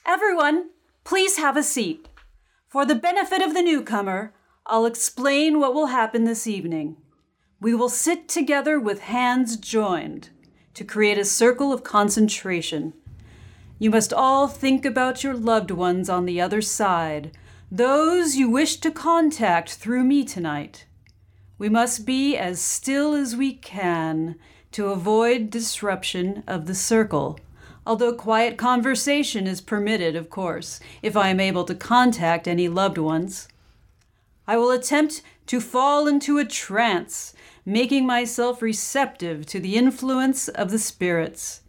Everyone, 0.05 0.69
please 1.03 1.37
have 1.37 1.57
a 1.57 1.63
seat. 1.63 2.07
For 2.69 2.85
the 2.85 2.95
benefit 2.95 3.41
of 3.41 3.53
the 3.53 3.61
newcomer, 3.61 4.33
I'll 4.65 4.85
explain 4.85 5.59
what 5.59 5.73
will 5.73 5.87
happen 5.87 6.23
this 6.23 6.47
evening. 6.47 6.97
We 7.59 7.75
will 7.75 7.89
sit 7.89 8.27
together 8.27 8.79
with 8.79 9.01
hands 9.01 9.57
joined 9.57 10.29
to 10.75 10.83
create 10.83 11.17
a 11.17 11.25
circle 11.25 11.73
of 11.73 11.83
concentration. 11.83 12.93
You 13.79 13.89
must 13.89 14.13
all 14.13 14.47
think 14.47 14.85
about 14.85 15.23
your 15.23 15.33
loved 15.33 15.71
ones 15.71 16.09
on 16.09 16.25
the 16.25 16.39
other 16.39 16.61
side, 16.61 17.31
those 17.71 18.35
you 18.35 18.49
wish 18.49 18.77
to 18.77 18.91
contact 18.91 19.73
through 19.73 20.03
me 20.03 20.23
tonight. 20.23 20.85
We 21.57 21.69
must 21.69 22.05
be 22.05 22.37
as 22.37 22.61
still 22.61 23.13
as 23.13 23.35
we 23.35 23.53
can 23.53 24.35
to 24.73 24.87
avoid 24.87 25.49
disruption 25.49 26.43
of 26.47 26.67
the 26.67 26.75
circle. 26.75 27.39
Although 27.87 28.13
quiet 28.13 28.57
conversation 28.57 29.47
is 29.47 29.61
permitted, 29.61 30.15
of 30.15 30.29
course, 30.29 30.79
if 31.01 31.15
I 31.15 31.29
am 31.29 31.39
able 31.39 31.63
to 31.65 31.75
contact 31.75 32.47
any 32.47 32.67
loved 32.67 32.97
ones. 32.97 33.47
I 34.47 34.57
will 34.57 34.71
attempt 34.71 35.21
to 35.47 35.61
fall 35.61 36.07
into 36.07 36.37
a 36.37 36.45
trance, 36.45 37.33
making 37.65 38.05
myself 38.05 38.61
receptive 38.61 39.45
to 39.47 39.59
the 39.59 39.75
influence 39.75 40.47
of 40.47 40.69
the 40.69 40.79
spirits. 40.79 41.61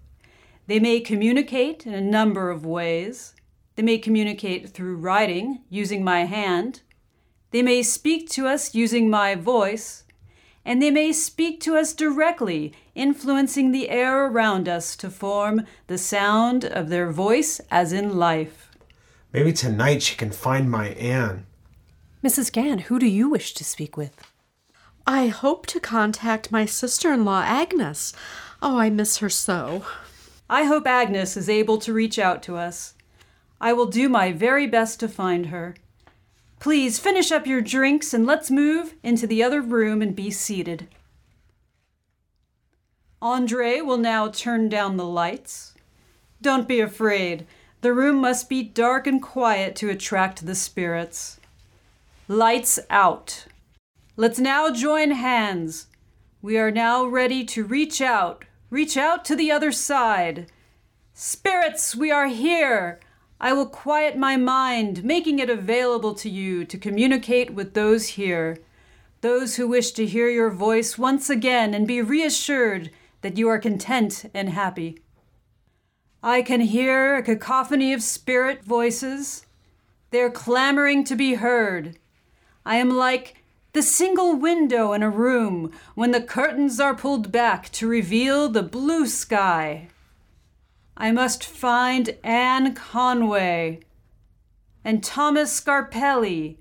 They 0.67 0.79
may 0.79 1.01
communicate 1.01 1.87
in 1.87 1.95
a 1.95 2.01
number 2.01 2.51
of 2.51 2.67
ways. 2.67 3.35
They 3.77 3.83
may 3.83 3.99
communicate 3.99 4.69
through 4.71 4.97
writing, 4.97 5.63
using 5.71 6.05
my 6.05 6.25
hand. 6.25 6.83
They 7.51 7.63
may 7.63 7.83
speak 7.83 8.29
to 8.31 8.47
us 8.47 8.75
using 8.75 9.09
my 9.09 9.35
voice. 9.35 10.05
And 10.65 10.83
they 10.83 10.91
may 10.91 11.13
speak 11.13 11.61
to 11.61 11.77
us 11.77 11.95
directly, 11.95 12.75
influencing 12.95 13.71
the 13.71 13.89
air 13.89 14.27
around 14.27 14.69
us 14.69 14.97
to 14.97 15.09
form 15.09 15.65
the 15.87 15.97
sound 15.97 16.65
of 16.65 16.89
their 16.89 17.11
voice 17.13 17.61
as 17.71 17.93
in 17.93 18.17
life. 18.17 18.71
Maybe 19.33 19.53
tonight 19.53 20.03
she 20.03 20.17
can 20.17 20.33
find 20.33 20.69
my 20.69 20.89
Anne. 20.89 21.47
Mrs. 22.25 22.51
Gann, 22.51 22.81
who 22.81 22.99
do 22.99 23.07
you 23.07 23.29
wish 23.29 23.55
to 23.55 23.63
speak 23.63 23.97
with? 23.97 24.26
I 25.09 25.29
hope 25.29 25.67
to 25.67 25.79
contact 25.79 26.51
my 26.51 26.65
sister 26.65 27.13
in 27.13 27.25
law, 27.25 27.43
Agnes. 27.43 28.13
Oh, 28.61 28.77
I 28.77 28.91
miss 28.91 29.19
her 29.19 29.31
so. 29.31 29.85
I 30.51 30.65
hope 30.65 30.87
Agnes 30.87 31.37
is 31.37 31.49
able 31.49 31.79
to 31.79 31.93
reach 31.93 32.19
out 32.19 32.43
to 32.45 32.57
us. 32.57 32.95
I 33.61 33.73
will 33.73 33.87
do 33.87 34.09
my 34.09 34.33
very 34.33 34.67
best 34.67 34.99
to 35.01 35.09
find 35.09 35.47
her. 35.47 35.77
Please 36.59 36.99
finish 36.99 37.31
up 37.31 37.47
your 37.47 37.61
drinks 37.61 38.13
and 38.13 38.27
let's 38.27 38.51
move 38.51 38.95
into 39.05 39.29
the 39.29 39.45
other 39.45 39.61
room 39.61 40.03
and 40.03 40.17
be 40.17 40.31
seated. 40.31 40.89
Andre 43.23 43.81
will 43.81 43.99
now 43.99 44.29
turn 44.29 44.69
down 44.69 44.97
the 44.97 45.05
lights. 45.05 45.75
Don't 46.43 46.67
be 46.67 46.81
afraid. 46.81 47.47
The 47.81 47.95
room 47.95 48.17
must 48.17 48.49
be 48.49 48.63
dark 48.65 49.07
and 49.07 49.23
quiet 49.23 49.77
to 49.77 49.89
attract 49.89 50.47
the 50.47 50.55
spirits. 50.57 51.39
Lights 52.27 52.81
out. 52.91 53.47
Let's 54.19 54.39
now 54.39 54.71
join 54.71 55.11
hands. 55.11 55.89
We 56.41 56.57
are 56.57 56.71
now 56.71 57.05
ready 57.05 57.45
to 57.45 57.65
reach 57.65 58.01
out, 58.01 58.47
reach 58.71 58.97
out 58.97 59.27
to 59.27 59.37
the 59.37 59.51
other 59.51 59.71
side. 59.71 60.51
Spirits, 61.13 61.95
we 61.95 62.11
are 62.11 62.29
here. 62.29 62.99
I 63.39 63.53
will 63.53 63.67
quiet 63.67 64.17
my 64.17 64.39
mind, 64.39 65.05
making 65.05 65.39
it 65.39 65.51
available 65.51 66.15
to 66.15 66.31
you 66.31 66.65
to 66.65 66.79
communicate 66.79 67.53
with 67.53 67.75
those 67.75 68.09
here, 68.09 68.57
those 69.21 69.57
who 69.57 69.69
wish 69.69 69.93
to 69.93 70.07
hear 70.07 70.31
your 70.31 70.51
voice 70.51 70.97
once 70.97 71.29
again 71.29 71.75
and 71.75 71.87
be 71.87 72.01
reassured 72.01 72.91
that 73.21 73.37
you 73.37 73.49
are 73.49 73.59
content 73.59 74.31
and 74.33 74.49
happy. 74.49 74.99
I 76.23 76.41
can 76.41 76.63
hear 76.63 77.17
a 77.17 77.23
cacophony 77.23 77.93
of 77.93 78.03
spirit 78.03 78.65
voices. 78.65 79.45
They're 80.11 80.31
clamoring 80.31 81.05
to 81.05 81.17
be 81.17 81.35
heard. 81.35 81.99
I 82.65 82.77
am 82.77 82.89
like 82.89 83.43
the 83.77 83.83
single 83.83 84.35
window 84.35 84.95
in 84.95 85.03
a 85.03 85.11
room 85.11 85.71
when 85.95 86.11
the 86.11 86.21
curtains 86.23 86.81
are 86.81 86.95
pulled 86.95 87.31
back 87.31 87.69
to 87.69 87.87
reveal 87.87 88.49
the 88.49 88.63
blue 88.63 89.07
sky. 89.07 89.87
I 90.97 91.13
must 91.13 91.45
find 91.45 92.17
Anne 92.25 92.75
Conway 92.75 93.81
and 94.83 95.05
Thomas 95.05 95.61
Scarpelli 95.61 96.57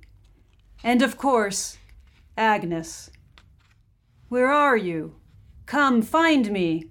and, 0.83 1.01
of 1.01 1.17
course, 1.17 1.77
Agnes. 2.37 3.09
Where 4.27 4.51
are 4.51 4.75
you? 4.75 5.15
Come, 5.65 6.01
find 6.01 6.51
me. 6.51 6.89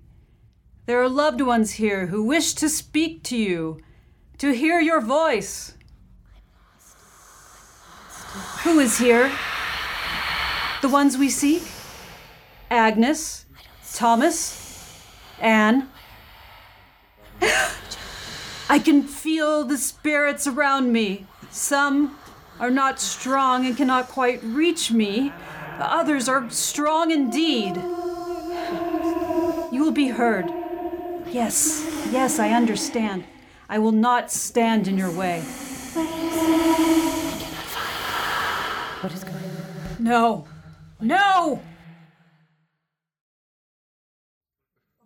There 0.87 1.03
are 1.03 1.09
loved 1.11 1.43
ones 1.43 1.73
here 1.73 2.07
who 2.07 2.25
wish 2.25 2.55
to 2.55 2.71
speak 2.71 3.25
to 3.25 3.37
you, 3.37 3.79
to 4.39 4.55
hear 4.55 4.81
your 4.81 5.03
voice. 5.03 5.77
Who 8.63 8.79
is 8.79 8.97
here? 8.97 9.31
The 10.85 10.91
ones 10.91 11.17
we 11.17 11.31
seek? 11.31 11.63
Agnes, 12.71 13.47
Thomas, 13.95 15.03
Anne. 15.41 15.89
I 18.69 18.79
can 18.85 19.03
feel 19.03 19.65
the 19.65 19.79
spirits 19.79 20.47
around 20.47 20.93
me. 20.93 21.25
Some 21.49 22.19
are 22.61 22.71
not 22.71 23.01
strong 23.01 23.65
and 23.65 23.75
cannot 23.75 24.09
quite 24.09 24.43
reach 24.43 24.93
me. 24.93 25.33
Others 25.79 26.29
are 26.29 26.51
strong 26.51 27.11
indeed. 27.11 27.77
You 29.73 29.83
will 29.83 29.91
be 29.91 30.09
heard. 30.09 30.51
Yes, 31.31 31.83
yes, 32.13 32.39
I 32.39 32.51
understand. 32.51 33.25
I 33.71 33.79
will 33.79 33.93
not 33.93 34.31
stand 34.31 34.87
in 34.87 34.99
your 34.99 35.11
way. 35.11 35.41
What 39.01 39.15
is 39.15 39.25
going 39.25 39.37
on? 39.37 39.97
No, 39.99 40.47
no! 41.01 41.61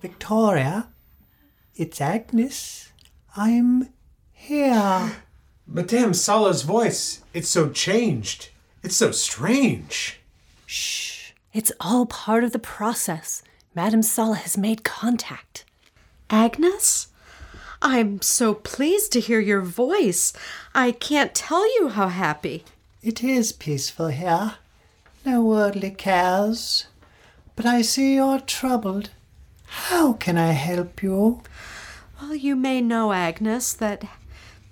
Victoria, 0.01 0.88
it's 1.74 2.01
Agnes. 2.01 2.92
I'm 3.37 3.88
here. 4.33 5.12
Madame 5.66 6.14
Sala's 6.14 6.62
voice, 6.62 7.22
it's 7.35 7.48
so 7.48 7.68
changed. 7.70 8.51
It's 8.83 8.96
so 8.96 9.11
strange. 9.11 10.20
Shh. 10.66 11.33
It's 11.53 11.72
all 11.81 12.07
part 12.07 12.44
of 12.44 12.53
the 12.53 12.59
process. 12.59 13.42
Madame 13.74 14.03
Sala 14.03 14.37
has 14.37 14.57
made 14.57 14.85
contact. 14.85 15.64
Agnes? 16.31 17.09
I'm 17.81 18.20
so 18.22 18.55
pleased 18.55 19.12
to 19.12 19.20
hear 19.20 19.40
your 19.40 19.61
voice. 19.62 20.33
I 20.74 20.92
can't 20.92 21.35
tell 21.35 21.66
you 21.79 21.88
how 21.88 22.09
happy. 22.09 22.64
It 23.03 23.22
is 23.22 23.53
peaceful 23.53 24.09
here. 24.09 24.55
No 25.29 25.43
worldly 25.43 25.91
cares. 25.91 26.87
But 27.55 27.67
I 27.67 27.83
see 27.83 28.14
you're 28.14 28.41
troubled. 28.41 29.11
How 29.67 30.14
can 30.14 30.38
I 30.38 30.53
help 30.53 31.03
you? 31.03 31.43
Well, 32.19 32.35
you 32.35 32.57
may 32.57 32.81
know, 32.81 33.12
Agnes, 33.12 33.75
that 33.75 34.05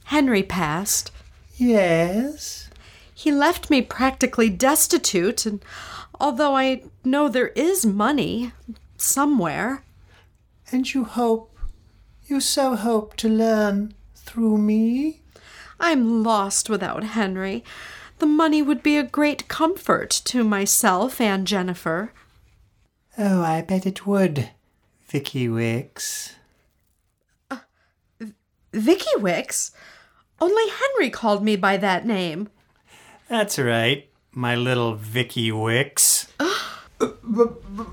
Henry 0.05 0.43
passed. 0.43 1.13
Yes. 1.59 2.71
He 3.15 3.31
left 3.31 3.69
me 3.69 3.83
practically 3.83 4.49
destitute, 4.49 5.45
and 5.45 5.63
although 6.19 6.57
I 6.57 6.85
know 7.05 7.29
there 7.29 7.49
is 7.49 7.85
money 7.85 8.53
somewhere, 8.97 9.85
And 10.73 10.93
you 10.95 11.05
hope, 11.05 11.55
you 12.29 12.41
so 12.41 12.77
hope 12.77 13.15
to 13.17 13.29
learn 13.29 13.93
through 14.15 14.57
me? 14.57 15.21
I'm 15.79 16.23
lost 16.23 16.71
without 16.71 17.05
Henry. 17.05 17.63
The 18.19 18.27
money 18.27 18.63
would 18.63 18.83
be 18.83 18.97
a 18.97 19.03
great 19.03 19.47
comfort 19.49 20.11
to 20.27 20.43
myself 20.45 21.21
and 21.21 21.47
Jennifer. 21.47 22.13
Oh, 23.19 23.43
I 23.43 23.63
bet 23.63 23.87
it 23.87 24.07
would, 24.07 24.51
Vicky 25.07 25.49
Wicks. 25.49 26.35
Uh, 27.51 27.59
Vicky 28.73 29.17
Wicks? 29.17 29.71
Only 30.41 30.65
Henry 30.71 31.11
called 31.11 31.43
me 31.43 31.57
by 31.57 31.77
that 31.79 32.07
name. 32.07 32.49
That's 33.29 33.59
right, 33.59 34.09
my 34.33 34.55
little 34.55 34.95
Vicky 34.95 35.51
Wicks. 35.53 36.33
Uh, 36.39 37.09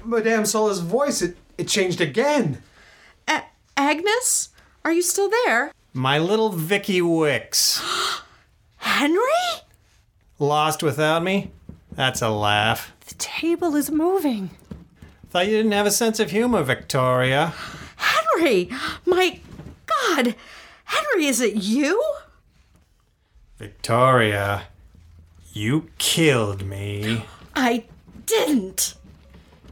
Madame 0.06 0.46
Sala's 0.46 0.80
voice, 0.80 1.22
it, 1.22 1.38
it 1.58 1.68
changed 1.68 2.00
again. 2.02 2.62
A- 3.28 3.44
Agnes? 3.76 4.50
Are 4.86 4.92
you 4.92 5.02
still 5.02 5.30
there? 5.46 5.72
My 5.94 6.18
little 6.18 6.50
Vicky 6.50 7.02
Wicks. 7.02 7.82
Henry? 8.78 9.63
Lost 10.40 10.84
without 10.84 11.24
me? 11.24 11.52
That's 11.92 12.22
a 12.22 12.30
laugh. 12.30 12.92
The 13.08 13.16
table 13.16 13.76
is 13.76 13.92
moving. 13.92 14.50
Thought 15.30 15.48
you 15.48 15.58
didn't 15.58 15.72
have 15.72 15.86
a 15.86 15.92
sense 15.92 16.20
of 16.20 16.32
humor, 16.32 16.64
Victoria. 16.64 17.54
Henry! 17.96 18.70
My 19.06 19.40
God! 19.86 20.36
Henry, 20.86 21.26
is 21.26 21.40
it 21.40 21.56
you? 21.56 22.04
Victoria, 23.58 24.64
you 25.54 25.90
killed 25.98 26.66
me. 26.66 27.26
I 27.56 27.86
didn't. 28.26 28.96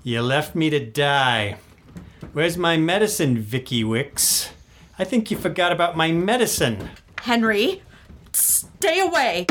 You 0.04 0.21
left 0.21 0.56
me 0.56 0.69
to 0.69 0.80
die. 0.80 1.58
Where's 2.34 2.58
my 2.58 2.78
medicine, 2.78 3.38
Vicky 3.38 3.84
Wicks? 3.84 4.52
I 4.97 5.04
think 5.04 5.32
you 5.32 5.38
forgot 5.38 5.71
about 5.71 5.97
my 5.97 6.12
medicine. 6.12 6.89
Henry, 7.19 7.82
stay 8.32 9.00
away. 9.00 9.47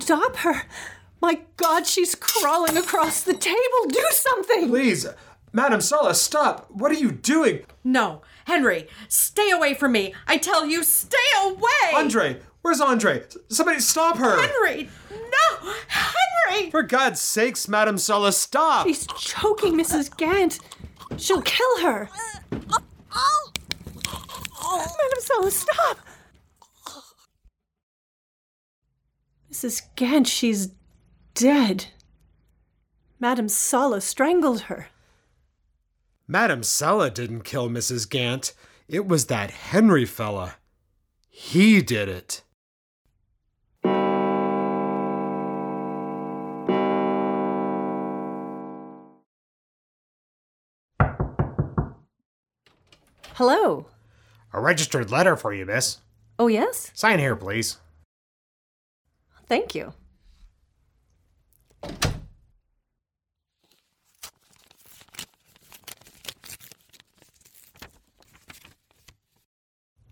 Stop 0.00 0.36
her. 0.36 0.62
My 1.20 1.40
God, 1.56 1.86
she's 1.86 2.14
crawling 2.14 2.76
across 2.76 3.22
the 3.22 3.34
table. 3.34 3.86
Do 3.88 4.04
something. 4.10 4.68
Please, 4.68 5.06
Madame 5.52 5.80
Sala, 5.80 6.14
stop. 6.14 6.66
What 6.70 6.90
are 6.90 6.94
you 6.96 7.10
doing? 7.12 7.60
No, 7.84 8.22
Henry, 8.46 8.88
stay 9.08 9.50
away 9.50 9.74
from 9.74 9.92
me. 9.92 10.14
I 10.26 10.38
tell 10.38 10.66
you, 10.66 10.82
stay 10.82 11.16
away. 11.44 11.92
Andre, 11.94 12.40
where's 12.62 12.80
Andre? 12.80 13.20
S- 13.20 13.36
Somebody 13.48 13.80
stop 13.80 14.16
her. 14.16 14.40
Henry, 14.40 14.88
no! 15.10 15.72
Henry! 15.88 16.70
For 16.70 16.82
God's 16.82 17.20
sakes, 17.20 17.68
Madame 17.68 17.98
Sala, 17.98 18.32
stop. 18.32 18.86
She's 18.86 19.06
choking 19.18 19.74
Mrs. 19.74 20.16
Gant. 20.16 20.58
She'll 21.18 21.42
kill 21.42 21.80
her. 21.82 22.08
Uh, 22.52 22.56
oh, 22.72 22.78
oh, 23.14 23.50
oh. 24.62 24.78
Madame 24.78 25.20
Sala, 25.20 25.50
stop. 25.50 25.98
Mrs. 29.50 29.82
Gant, 29.96 30.28
she's 30.28 30.70
dead. 31.34 31.86
Madame 33.18 33.48
Sala 33.48 34.00
strangled 34.00 34.62
her. 34.62 34.88
Madame 36.28 36.62
Sella 36.62 37.10
didn't 37.10 37.42
kill 37.42 37.68
Mrs. 37.68 38.08
Gant. 38.08 38.52
It 38.88 39.08
was 39.08 39.26
that 39.26 39.50
Henry 39.50 40.04
fella. 40.04 40.56
He 41.28 41.82
did 41.82 42.08
it. 42.08 42.42
Hello. 53.34 53.86
A 54.52 54.60
registered 54.60 55.10
letter 55.10 55.34
for 55.34 55.52
you, 55.52 55.66
miss. 55.66 55.98
Oh, 56.38 56.46
yes? 56.46 56.92
Sign 56.94 57.18
here, 57.18 57.34
please. 57.34 57.78
Thank 59.50 59.74
you. 59.74 59.92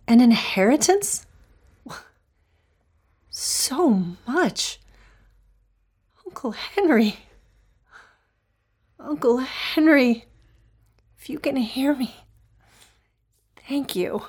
An 0.09 0.21
inheritance? 0.21 1.25
So 3.31 4.17
much. 4.27 4.81
Uncle 6.27 6.51
Henry. 6.51 7.15
Uncle 8.99 9.37
Henry. 9.37 10.25
If 11.17 11.31
you 11.31 11.39
can 11.39 11.55
hear 11.55 11.95
me, 11.95 12.17
thank 13.69 13.95
you. 13.95 14.23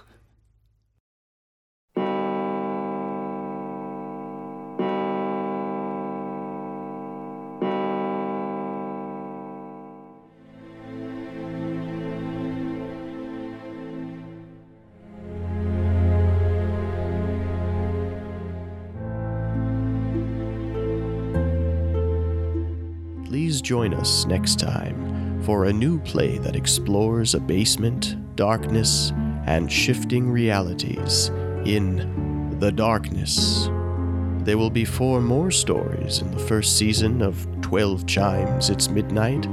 Join 23.70 23.94
us 23.94 24.26
next 24.26 24.58
time 24.58 25.44
for 25.44 25.66
a 25.66 25.72
new 25.72 26.00
play 26.00 26.40
that 26.40 26.56
explores 26.56 27.36
a 27.36 27.40
basement, 27.40 28.16
darkness, 28.36 29.14
and 29.46 29.72
shifting 29.72 30.28
realities 30.28 31.28
in 31.66 32.58
The 32.60 32.72
Darkness. 32.72 33.70
There 34.40 34.58
will 34.58 34.72
be 34.72 34.86
four 34.86 35.22
more 35.22 35.52
stories 35.52 36.20
in 36.20 36.32
the 36.32 36.40
first 36.48 36.80
season 36.80 37.22
of 37.22 37.48
12 37.62 38.08
Chimes 38.08 38.72
It's 38.72 38.90
Midnight, 38.90 39.48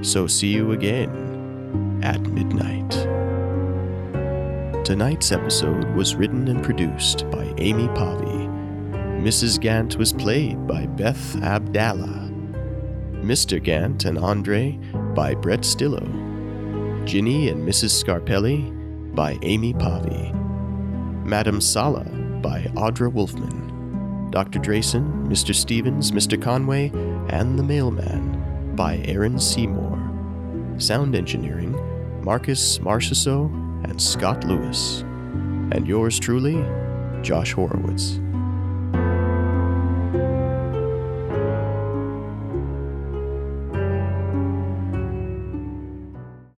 so 0.00 0.28
see 0.28 0.52
you 0.54 0.70
again 0.70 2.00
at 2.04 2.20
midnight. 2.20 2.90
Tonight's 4.84 5.32
episode 5.32 5.92
was 5.96 6.14
written 6.14 6.46
and 6.46 6.62
produced 6.62 7.28
by 7.32 7.52
Amy 7.58 7.88
Pavi. 7.88 8.46
Mrs. 9.24 9.58
Gant 9.58 9.96
was 9.96 10.12
played 10.12 10.68
by 10.68 10.86
Beth 10.86 11.34
Abdallah. 11.42 12.25
Mr. 13.26 13.60
Gant 13.60 14.04
and 14.04 14.18
Andre 14.18 14.78
by 15.16 15.34
Brett 15.34 15.60
Stillo. 15.64 16.00
Ginny 17.06 17.48
and 17.48 17.68
Mrs. 17.68 17.90
Scarpelli 17.90 18.70
by 19.16 19.36
Amy 19.42 19.74
Pavi. 19.74 20.32
Madame 21.24 21.60
Sala 21.60 22.04
by 22.40 22.62
Audra 22.76 23.12
Wolfman. 23.12 24.30
Dr. 24.30 24.60
Drayson, 24.60 25.26
Mr. 25.26 25.52
Stevens, 25.52 26.12
Mr. 26.12 26.40
Conway, 26.40 26.92
and 27.28 27.58
the 27.58 27.64
Mailman 27.64 28.76
by 28.76 28.98
Aaron 29.06 29.40
Seymour. 29.40 29.98
Sound 30.78 31.16
engineering 31.16 31.72
Marcus 32.22 32.78
Marchessault 32.78 33.50
and 33.84 34.00
Scott 34.00 34.44
Lewis. 34.44 35.00
And 35.72 35.88
yours 35.88 36.20
truly, 36.20 36.64
Josh 37.22 37.52
Horowitz. 37.54 38.20